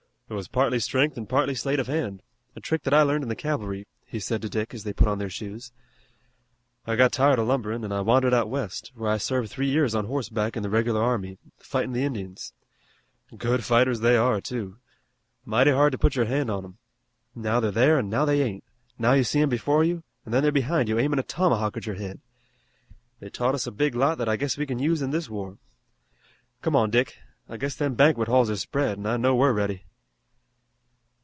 "It 0.29 0.33
was 0.33 0.47
partly 0.47 0.79
strength 0.79 1.17
and 1.17 1.27
partly 1.27 1.53
sleight 1.55 1.77
of 1.81 1.87
hand, 1.87 2.23
a 2.55 2.61
trick 2.61 2.83
that 2.83 2.93
I 2.93 3.01
learned 3.01 3.23
in 3.23 3.27
the 3.27 3.35
cavalry," 3.35 3.85
he 4.05 4.17
said 4.17 4.41
to 4.41 4.47
Dick 4.47 4.73
as 4.73 4.85
they 4.85 4.93
put 4.93 5.09
on 5.09 5.17
their 5.19 5.29
shoes. 5.29 5.73
"I 6.87 6.95
got 6.95 7.11
tired 7.11 7.37
of 7.37 7.49
lumberin' 7.49 7.83
an' 7.83 7.91
I 7.91 7.99
wandered 7.99 8.33
out 8.33 8.47
west, 8.49 8.93
where 8.95 9.11
I 9.11 9.17
served 9.17 9.49
three 9.51 9.67
years 9.69 9.93
on 9.93 10.05
horseback 10.05 10.55
in 10.55 10.63
the 10.63 10.69
regular 10.69 11.01
army, 11.03 11.37
fightin' 11.59 11.91
the 11.91 12.05
Indians. 12.05 12.53
Good 13.35 13.65
fighters 13.65 13.99
they 13.99 14.15
are, 14.15 14.39
too. 14.39 14.77
Mighty 15.43 15.71
hard 15.71 15.91
to 15.91 15.97
put 15.97 16.15
your 16.15 16.23
hand 16.27 16.49
on 16.49 16.63
'em. 16.63 16.77
Now 17.35 17.59
they're 17.59 17.69
there 17.69 17.97
an' 17.97 18.09
now 18.09 18.23
they 18.23 18.41
ain't. 18.41 18.63
Now 18.97 19.11
you 19.11 19.25
see 19.25 19.41
'em 19.41 19.49
before 19.49 19.83
you, 19.83 20.01
an' 20.25 20.31
then 20.31 20.43
they're 20.43 20.49
behind 20.53 20.87
you 20.87 20.97
aimin' 20.97 21.19
a 21.19 21.23
tomahawk 21.23 21.75
at 21.75 21.85
your 21.85 21.95
head. 21.97 22.21
They 23.19 23.27
taught 23.29 23.53
us 23.53 23.67
a 23.67 23.71
big 23.73 23.95
lot 23.95 24.17
that 24.17 24.29
I 24.29 24.37
guess 24.37 24.57
we 24.57 24.65
can 24.65 24.79
use 24.79 25.01
in 25.01 25.11
this 25.11 25.29
war. 25.29 25.57
Come 26.61 26.77
on, 26.77 26.89
Dick, 26.89 27.17
I 27.49 27.57
guess 27.57 27.75
them 27.75 27.95
banquet 27.95 28.29
halls 28.29 28.49
are 28.49 28.55
spread, 28.55 28.97
an' 28.97 29.05
I 29.05 29.17
know 29.17 29.35
we're 29.35 29.51
ready." 29.51 29.83